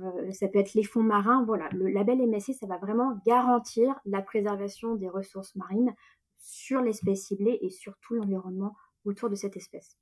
[0.00, 1.44] Euh, ça peut être les fonds marins.
[1.44, 5.94] Voilà, le label MSC, ça va vraiment garantir la préservation des ressources marines
[6.38, 9.96] sur l'espèce ciblée et sur tout l'environnement autour de cette espèce.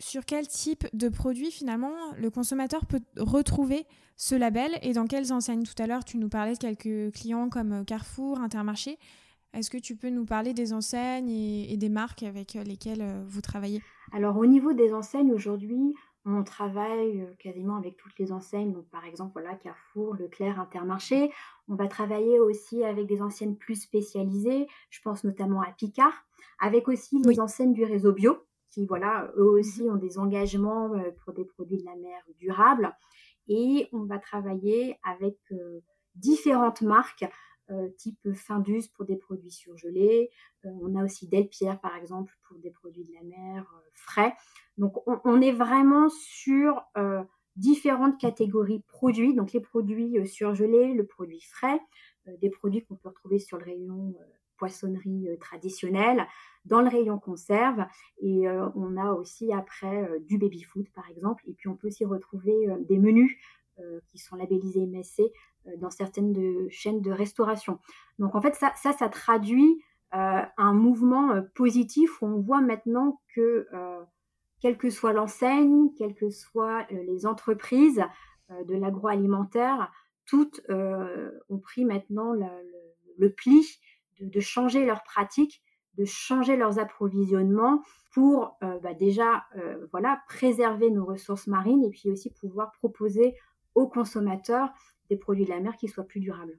[0.00, 3.84] Sur quel type de produit finalement le consommateur peut retrouver
[4.16, 5.64] ce label et dans quelles enseignes?
[5.64, 8.98] Tout à l'heure, tu nous parlais de quelques clients comme Carrefour, Intermarché.
[9.54, 13.40] Est-ce que tu peux nous parler des enseignes et, des marques avec lesquelles euh, vous
[13.40, 13.82] travaillez?
[14.12, 19.04] Alors au niveau des enseignes aujourd'hui, on travaille quasiment avec toutes les enseignes, donc par
[19.04, 21.32] exemple voilà, Carrefour, Leclerc, Intermarché.
[21.68, 26.12] On va travailler aussi avec des enseignes plus spécialisées, je pense notamment à Picard,
[26.60, 28.36] avec aussi les enseignes du réseau bio,
[28.70, 30.90] qui voilà, eux aussi ont des engagements
[31.22, 32.94] pour des produits de la mer durables.
[33.48, 35.36] Et on va travailler avec
[36.14, 37.24] différentes marques
[37.70, 40.30] euh, type Findus pour des produits surgelés.
[40.64, 44.34] Euh, on a aussi Delpierre, par exemple, pour des produits de la mer euh, frais.
[44.78, 46.82] Donc, on, est vraiment sur
[47.56, 49.34] différentes catégories produits.
[49.34, 51.80] Donc, les produits surgelés, le produit frais,
[52.40, 54.14] des produits qu'on peut retrouver sur le rayon
[54.58, 56.26] poissonnerie traditionnelle,
[56.64, 57.86] dans le rayon conserve.
[58.20, 61.44] Et on a aussi après du baby food, par exemple.
[61.48, 63.36] Et puis, on peut aussi retrouver des menus
[64.08, 65.32] qui sont labellisés MSC
[65.68, 67.78] euh, dans certaines de, chaînes de restauration.
[68.18, 69.82] Donc en fait, ça, ça, ça traduit
[70.14, 73.66] euh, un mouvement euh, positif où on voit maintenant que,
[74.60, 78.02] quelle que soit l'enseigne, quelles que soient les entreprises
[78.66, 79.92] de l'agroalimentaire,
[80.26, 83.64] toutes ont pris maintenant le, pli
[84.20, 85.62] de, changer leurs pratiques,
[85.96, 89.44] de changer leurs approvisionnements pour bah, déjà
[89.92, 93.34] voilà préserver nos ressources marines et puis aussi pouvoir proposer
[93.74, 94.70] aux consommateurs
[95.10, 96.58] des produits de la mer qui soient plus durables.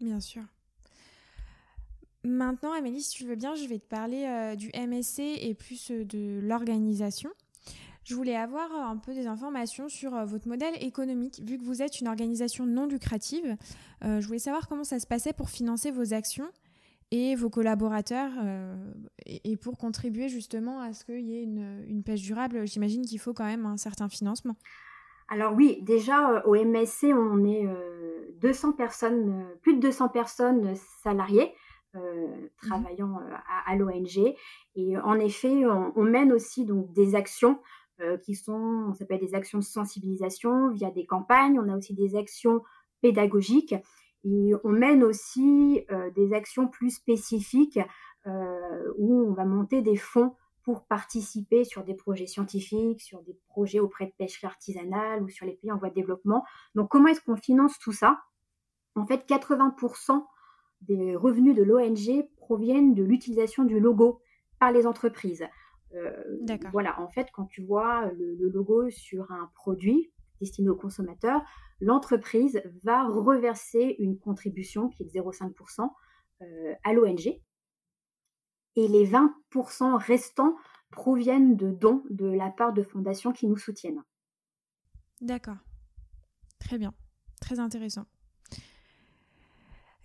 [0.00, 0.42] Bien sûr.
[2.26, 5.92] Maintenant, Amélie, si tu veux bien, je vais te parler euh, du MSC et plus
[5.92, 7.30] euh, de l'organisation.
[8.06, 11.42] Je voulais avoir euh, un peu des informations sur votre modèle économique.
[11.44, 13.56] Vu que vous êtes une organisation non lucrative,
[14.02, 16.48] je voulais savoir comment ça se passait pour financer vos actions
[17.10, 18.30] et vos collaborateurs
[19.26, 22.66] et, pour contribuer justement à ce qu'il y ait une, une pêche durable.
[22.66, 24.56] J'imagine qu'il faut quand même un certain financement.
[25.28, 27.68] Alors oui, déjà euh, au MSC, on est
[28.40, 31.60] 200 euh, personnes, euh, plus de 200 personnes salariées mmh
[32.60, 33.20] travaillant
[33.66, 34.34] à, l'ONG.
[34.74, 37.58] Et en effet, on, mène aussi donc des actions
[38.22, 41.58] qui sont, ça être des actions de sensibilisation via des campagnes.
[41.58, 42.62] On a aussi des actions
[43.00, 43.74] pédagogiques
[44.24, 47.80] et on mène aussi des actions plus spécifiques
[48.26, 53.78] où on va monter des fonds pour participer sur des projets scientifiques, sur des projets
[53.78, 56.44] auprès de pêcheries artisanales ou sur les pays en voie de développement.
[56.74, 58.20] Donc comment est-ce qu'on finance tout ça?
[58.96, 60.24] En fait, 80%
[60.80, 64.20] des revenus de l'ONG proviennent de l'utilisation du logo
[64.58, 65.44] par les entreprises.
[65.94, 66.12] Euh,
[66.72, 71.42] voilà, en fait, quand tu vois le, logo sur un produit destiné aux consommateurs,
[71.80, 75.90] l'entreprise va reverser une contribution qui est de 0,5%
[76.42, 77.40] euh, à l'ONG
[78.76, 80.54] et les 20% restants
[80.90, 84.02] proviennent de dons de la part de fondations qui nous soutiennent.
[85.20, 85.56] D'accord.
[86.58, 86.92] Très bien.
[87.40, 88.06] Très intéressant.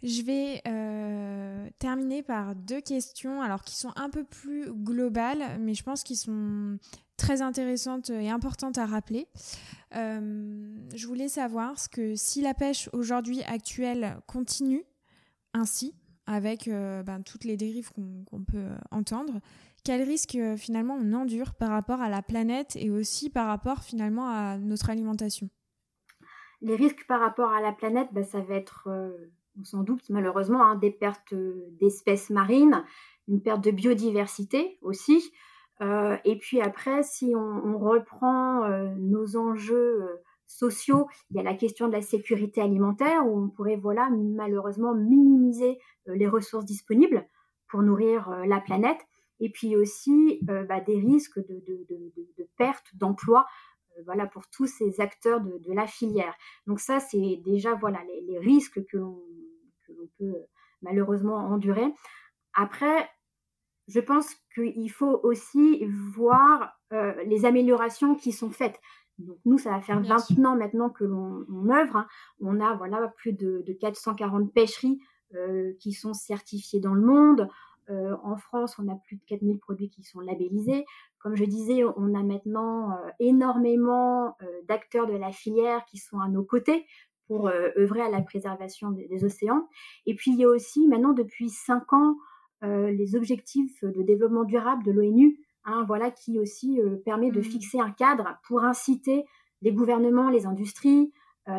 [0.03, 1.30] Je vais euh,
[1.79, 6.17] terminer par deux questions, alors qui sont un peu plus globales, mais je pense qu'ils
[6.17, 6.77] sont
[7.17, 9.27] très intéressantes et importantes à rappeler.
[9.95, 14.83] Euh, je voulais savoir ce que si la pêche aujourd'hui actuelle continue
[15.53, 15.93] ainsi,
[16.25, 19.39] avec euh, ben, toutes les dérives qu'on peut entendre,
[19.83, 24.29] quel risque finalement on endure par rapport à la planète et aussi par rapport finalement
[24.29, 25.49] à notre alimentation?
[26.61, 28.87] Les risques par rapport à la planète, ben, ça va être
[29.63, 32.83] s'en doute malheureusement, hein, des pertes euh, d'espèces marines,
[33.27, 35.31] une perte de biodiversité aussi.
[35.81, 40.07] Euh, et puis après, si on, reprend euh, nos enjeux
[40.45, 44.93] sociaux, il y a la question de la sécurité alimentaire où on pourrait voilà malheureusement
[44.93, 47.25] minimiser les ressources disponibles
[47.67, 48.99] pour nourrir la planète.
[49.39, 53.70] Et puis aussi bah, des risques de, de perte d'emplois euh,
[54.05, 56.33] voilà, pour tous ces acteurs de, la filière.
[56.67, 59.21] Donc ça, c'est déjà voilà les, risques que l'on
[60.17, 60.45] peut euh,
[60.81, 61.93] malheureusement endurer.
[62.53, 63.09] Après,
[63.87, 68.79] je pense qu'il faut aussi voir euh, les améliorations qui sont faites.
[69.17, 71.97] Donc nous, ça va faire 20 ans maintenant que l'on œuvre.
[71.97, 72.07] Hein.
[72.39, 74.99] On a voilà plus de, 440 pêcheries
[75.79, 77.47] qui sont certifiées dans le monde.
[78.23, 80.85] En France, on a plus de 4000 produits qui sont labellisés.
[81.21, 86.19] Comme je disais, on a maintenant euh, énormément euh, d'acteurs de la filière qui sont
[86.19, 86.85] à nos côtés
[87.27, 89.67] pour euh, œuvrer à la préservation des, océans.
[90.07, 92.15] Et puis il y a aussi maintenant depuis cinq ans
[92.63, 97.43] les objectifs de développement durable de l'ONU, hein, voilà qui aussi permet de mmh.
[97.43, 99.25] fixer un cadre pour inciter
[99.63, 101.11] les gouvernements, les industries,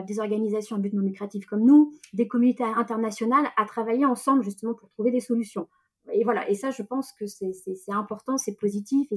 [0.07, 4.75] des organisations à but non lucratif comme nous, des communautés internationales à travailler ensemble justement
[4.75, 5.67] pour trouver des solutions
[6.13, 7.53] et voilà, et ça, je pense que c'est
[7.89, 9.17] important, c'est positif et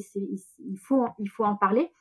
[0.60, 1.92] il faut, il faut en parler.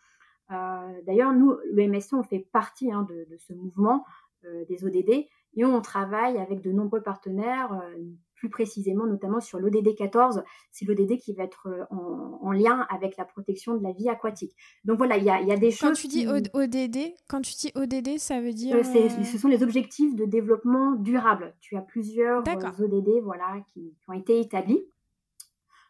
[0.50, 4.04] Euh, d'ailleurs, nous, le MSC, on fait partie hein, de, ce mouvement
[4.44, 5.26] euh, des ODD
[5.56, 8.04] et on travaille avec de nombreux partenaires, euh,
[8.44, 10.42] plus précisément notamment sur l'ODD 14.
[10.70, 14.54] C'est l'ODD qui va être en, lien avec la protection de la vie aquatique.
[14.84, 15.88] Donc voilà, il y a, y a, des choses.
[15.88, 18.76] Quand tu dis ODD, quand tu dis ODD, ça veut dire.
[18.84, 21.54] ce sont les objectifs de développement durable.
[21.60, 24.84] Tu as plusieurs ODD voilà, qui, qui ont été établis.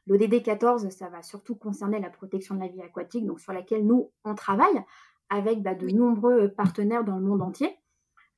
[0.07, 3.85] L'ODD 14, ça va surtout concerner la protection de la vie aquatique, donc sur laquelle
[3.85, 4.85] nous, on travaille
[5.29, 7.77] avec bah, de nombreux partenaires dans le monde entier.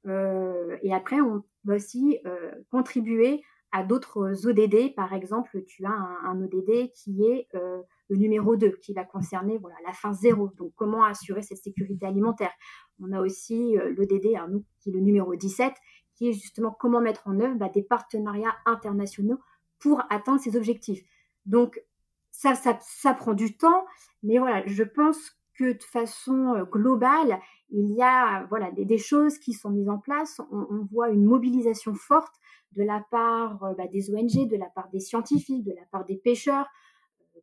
[0.06, 3.42] Euh, et après, on va aussi euh, contribuer
[3.82, 4.94] d'autres ODD.
[4.94, 9.58] Par exemple, tu as un, ODD qui est euh, le numéro 2, qui va concerner
[9.58, 10.50] voilà, la fin zéro.
[10.56, 12.52] Donc, comment assurer cette sécurité alimentaire?
[13.00, 15.74] On a aussi l'ODD, nous, qui est le numéro 17,
[16.14, 19.38] qui est justement comment mettre en œuvre bah, des partenariats internationaux
[19.78, 21.02] pour atteindre ces objectifs.
[21.44, 21.82] Donc,
[22.30, 23.86] ça, ça, prend du temps,
[24.22, 27.40] mais voilà, je pense que de façon globale,
[27.70, 30.40] il y a voilà des, choses qui sont mises en place.
[30.50, 32.34] On, voit une mobilisation forte
[32.72, 36.16] de la part bah, des ONG, de la part des scientifiques, de la part des
[36.16, 36.66] pêcheurs,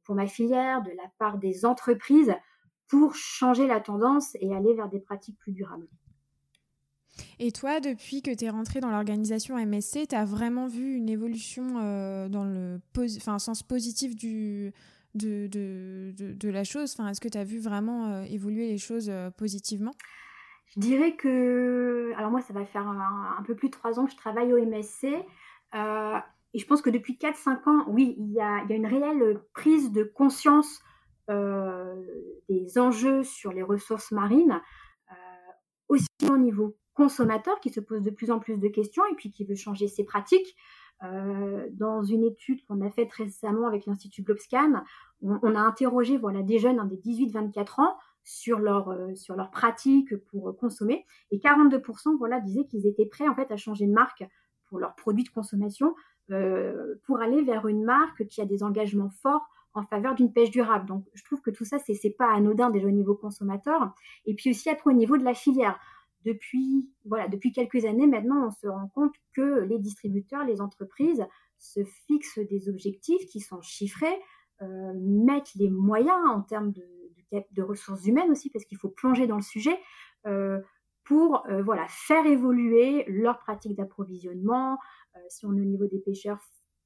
[0.04, 2.34] pour ma filière, de la part des entreprises,
[2.88, 5.88] pour changer la tendance et aller vers des pratiques plus durables.
[7.39, 11.10] Et toi, depuis que tu es rentré dans l'organisation MSC, tu as vraiment vu une
[11.10, 11.65] évolution
[12.30, 12.80] dans le
[13.38, 14.73] sens positif du,
[15.15, 18.78] de, de, de, la chose enfin, Est-ce que tu as vu vraiment euh, évoluer les
[18.78, 19.93] choses euh, positivement?
[20.67, 22.12] Je dirais que.
[22.17, 24.58] Alors, moi, ça va faire un, peu plus de trois ans que je travaille au
[24.58, 25.06] MSC.
[25.06, 28.88] et je pense que depuis 4-5 ans, oui, il y a, il y a une
[28.88, 30.82] réelle prise de conscience
[31.28, 34.62] des enjeux sur les ressources marines,
[35.89, 39.32] aussi au niveau consommateur qui se pose de plus en plus de questions et puis
[39.32, 40.56] qui veut changer ses pratiques.
[41.03, 44.84] Euh, dans une étude qu'on a faite récemment avec l'Institut Globscan,
[45.21, 49.51] on, a interrogé voilà, des jeunes hein, des 18-24 ans sur leur, euh, sur leur
[49.51, 53.91] pratique pour consommer et 42% voilà, disaient qu'ils étaient prêts en fait à changer de
[53.91, 54.23] marque
[54.69, 55.93] pour leurs produits de consommation
[56.32, 60.51] euh, pour aller vers une marque qui a des engagements forts en faveur d'une pêche
[60.51, 60.86] durable.
[60.88, 63.93] Donc je trouve que tout ça, c'est pas anodin déjà au niveau consommateur
[64.25, 65.79] et puis aussi après au niveau de la filière
[66.24, 71.26] depuis, voilà, depuis quelques années maintenant, on se rend compte que les distributeurs, les entreprises
[71.60, 74.20] se fixent des objectifs qui sont chiffrés,
[74.62, 76.84] euh, mettent les moyens en termes de,
[77.64, 79.80] ressources humaines aussi, parce qu'il faut plonger dans le sujet,
[80.28, 80.60] euh,
[81.04, 84.78] pour euh, voilà, faire évoluer leurs pratiques d'approvisionnement,
[85.30, 86.40] si on est au niveau des pêcheurs,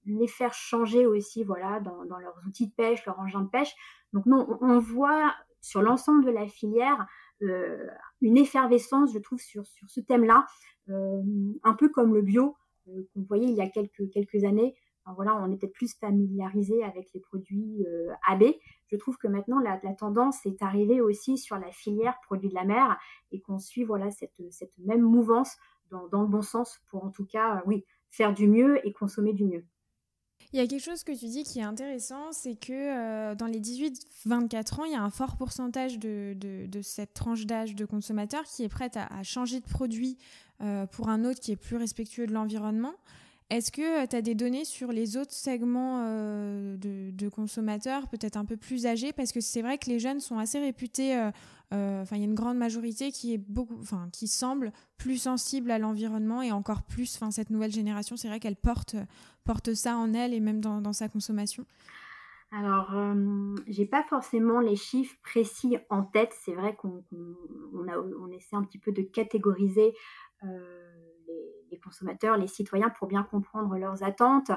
[0.06, 3.74] les faire changer aussi voilà, dans, leurs outils de pêche, leurs engins de pêche.
[4.14, 7.08] Donc non, on voit sur l'ensemble de la filière
[7.42, 10.46] une effervescence, je trouve, sur, ce thème-là,
[10.90, 11.22] euh,
[11.64, 12.56] un peu comme le bio
[12.88, 14.76] euh, qu'on voyait il y a quelques, années.
[15.06, 17.86] on était plus familiarisé avec les produits
[18.28, 18.44] AB.
[18.88, 22.66] Je trouve que maintenant la, tendance est arrivée aussi sur la filière produits de la
[22.66, 22.98] mer
[23.32, 24.32] et qu'on suit voilà cette,
[24.78, 25.58] même mouvance
[25.90, 29.34] dans, dans, le bon sens pour en tout cas, oui, faire du mieux et consommer
[29.34, 29.66] du mieux.
[30.54, 33.48] Il y a quelque chose que tu dis qui est intéressant, c'est que euh, dans
[33.48, 36.36] les 18-24 ans, il y a un fort pourcentage de,
[36.82, 40.18] cette tranche d'âge de consommateurs qui est prête à, changer de produit
[40.62, 42.94] euh, pour un autre qui est plus respectueux de l'environnement.
[43.50, 48.46] Est-ce que euh, tu as des données sur les autres segments de, consommateurs, peut-être un
[48.46, 49.12] peu plus âgés?
[49.12, 51.14] Parce que c'est vrai que les jeunes sont assez réputés,
[51.72, 53.80] enfin il y a une grande majorité qui est beaucoup,
[54.14, 58.56] qui semble plus sensible à l'environnement et encore plus, cette nouvelle génération, c'est vrai qu'elle
[58.56, 58.96] porte,
[59.48, 61.66] porte ça en elle et même dans, sa consommation?
[62.52, 62.96] Alors,
[63.68, 66.34] j'ai pas forcément les chiffres précis en tête.
[66.46, 69.94] C'est vrai qu'on on, essaie un petit peu de catégoriser
[71.72, 74.52] les, consommateurs, les citoyens, pour bien comprendre leurs attentes.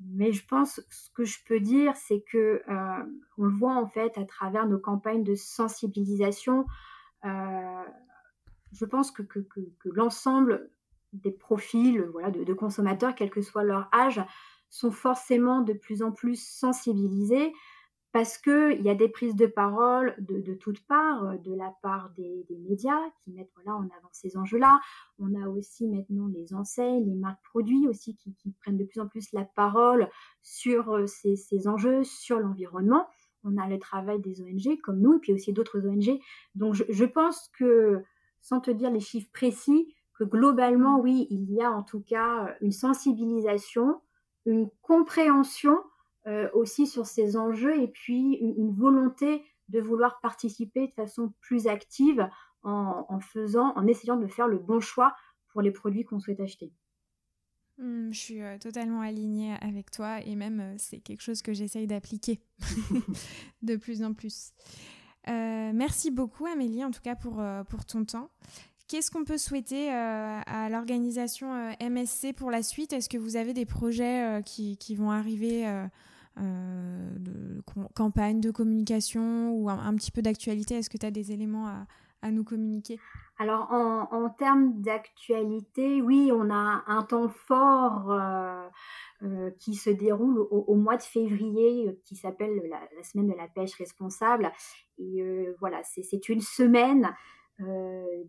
[0.00, 3.04] Mais je pense, ce que je peux dire, c'est que euh,
[3.36, 6.66] on le voit en fait à travers nos campagnes de sensibilisation.
[7.24, 7.84] Euh,
[8.72, 9.22] je pense que,
[9.84, 10.70] l'ensemble
[11.12, 14.22] des profils voilà, de, consommateurs, quel que soit leur âge,
[14.68, 17.52] sont forcément de plus en plus sensibilisés
[18.12, 21.72] parce qu'il y a des prises de parole de, de toutes parts, euh, de la
[21.82, 24.80] part des, médias qui mettent voilà, en avant ces enjeux-là.
[25.18, 29.06] On a aussi maintenant les enseignes, les marques produits aussi qui, prennent de plus en
[29.06, 30.08] plus la parole
[30.42, 33.06] sur euh, ces, enjeux, sur l'environnement.
[33.44, 36.20] On a le travail des ONG comme nous et puis aussi d'autres ONG.
[36.54, 38.02] Donc je pense que,
[38.40, 42.54] sans te dire les chiffres précis, que globalement, oui, il y a en tout cas
[42.60, 44.02] une sensibilisation,
[44.44, 45.78] une compréhension
[46.26, 51.66] euh, aussi sur ces enjeux et puis une, volonté de vouloir participer de façon plus
[51.66, 52.28] active
[52.62, 55.14] en, faisant, en essayant de faire le bon choix
[55.48, 56.70] pour les produits qu'on souhaite acheter.
[57.78, 61.54] Hmm, je suis euh, totalement alignée avec toi et même euh, c'est quelque chose que
[61.54, 62.42] j'essaye d'appliquer
[63.62, 64.52] de plus en plus.
[65.26, 68.30] merci beaucoup Amélie en tout cas pour, pour ton temps.
[68.90, 71.48] Qu'est-ce qu'on peut souhaiter à l'organisation
[71.80, 72.92] MSC pour la suite?
[72.92, 75.64] Est-ce que vous avez des projets qui, qui, vont arriver
[76.38, 77.60] euh, de
[77.94, 80.76] campagne de communication ou un, petit peu d'actualité?
[80.76, 81.66] Est-ce que tu as des éléments
[82.22, 82.98] à, nous communiquer?
[83.38, 88.68] Alors, en, termes d'actualité, oui, on a un temps fort euh,
[89.22, 93.74] euh, qui se déroule au, mois de février, qui s'appelle la, semaine de la pêche
[93.74, 94.50] responsable.
[94.98, 95.22] Et
[95.58, 97.14] voilà, c'est une semaine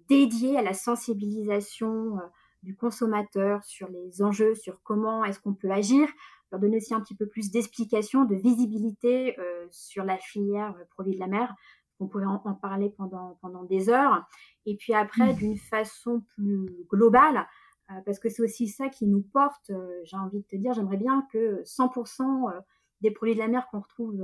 [0.08, 2.18] dédiée à la sensibilisation
[2.64, 6.08] du consommateur sur les enjeux, sur comment est-ce qu'on peut agir
[6.52, 10.86] leur donner aussi un petit peu plus d'explication, de visibilité euh, sur la filière euh,
[10.92, 11.56] produits de la mer.
[12.00, 14.26] On pourrait en, parler pendant, pendant des heures.
[14.66, 15.36] Et puis après, mmh.
[15.36, 17.48] d'une façon plus globale,
[17.92, 19.72] euh, parce que c'est aussi ça qui nous porte,
[20.04, 22.52] j'ai envie de te dire, j'aimerais bien que 100%
[23.02, 24.20] des produits de la mer qu'on retrouve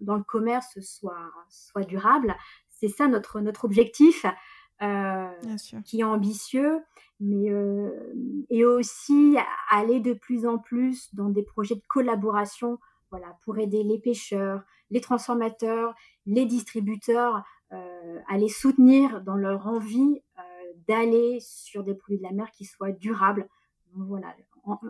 [0.00, 2.34] dans le commerce soient, soient durables.
[2.78, 4.24] C'est ça notre, notre objectif.
[4.80, 5.26] Euh,
[5.84, 6.80] qui est ambitieux,
[7.18, 7.90] mais euh,
[8.48, 9.36] et aussi
[9.70, 12.78] aller de plus en plus dans des projets de collaboration,
[13.10, 19.66] voilà, pour aider les pêcheurs, les transformateurs, les distributeurs euh, à les soutenir dans leur
[19.66, 20.22] envie
[20.86, 23.48] d'aller sur des produits de la mer qui soient durables.
[23.94, 24.32] voilà,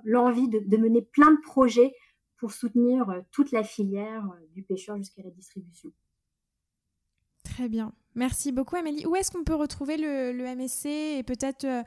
[0.04, 1.94] l'envie de, de, mener plein de projets
[2.36, 5.90] pour soutenir toute la filière du pêcheur jusqu'à la distribution.
[7.58, 7.92] Très bien.
[8.14, 9.04] Merci beaucoup Amélie.
[9.04, 11.82] Où est-ce qu'on peut retrouver le, MSC et peut-être euh,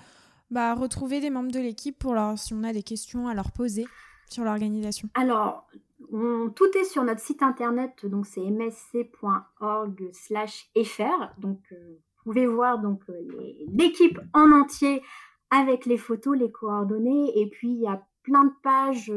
[0.49, 3.53] bah, retrouver des membres de l'équipe pour leur, si on a des questions à leur
[3.53, 3.87] poser
[4.29, 5.07] sur l'organisation?
[5.13, 5.69] Alors,
[6.09, 9.13] tout est sur notre site internet, donc c'est msc.org/fr.
[11.39, 11.75] Donc, euh,
[12.17, 13.13] vous pouvez voir donc euh,
[13.69, 15.01] l'équipe en entier
[15.51, 19.13] avec les photos, les coordonnées, et puis il y a plein de pages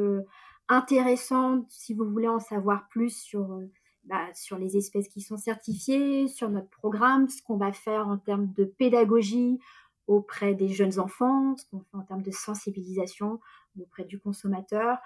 [0.68, 3.58] intéressantes si vous voulez en savoir plus sur
[4.04, 8.18] bah, sur les espèces qui sont certifiées, sur notre programme, ce qu'on va faire en
[8.18, 9.58] termes de pédagogie
[10.06, 13.40] auprès des jeunes enfants, ce qu'on fait en termes de sensibilisation
[13.80, 14.98] auprès du consommateur.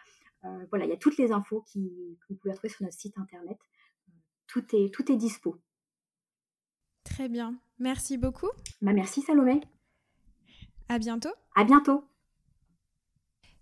[0.44, 2.99] Euh, voilà, il y a toutes les infos qui, que vous pouvez retrouver sur notre
[2.99, 3.59] site internet.
[4.46, 5.57] Tout est, tout est dispo.
[7.05, 7.59] Très bien.
[7.78, 8.51] Merci beaucoup.
[8.82, 9.61] Bah, merci Salomé.
[10.88, 11.32] À bientôt.
[11.55, 12.05] À bientôt.